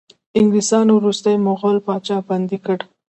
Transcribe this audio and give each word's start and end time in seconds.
انګلیسانو 0.39 0.91
وروستی 0.97 1.35
مغول 1.47 1.77
پاچا 1.85 2.17
بندي 2.27 2.57
کړ. 2.65 2.77